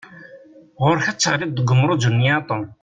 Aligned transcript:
Ɣur-k 0.83 1.05
ad 1.11 1.17
teɣliḍ 1.17 1.51
deg 1.53 1.69
urmuj-nni 1.71 2.31
a 2.37 2.39
Tom! 2.47 2.63